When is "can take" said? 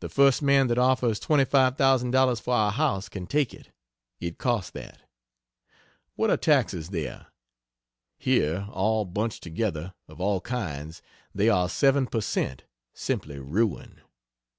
3.10-3.52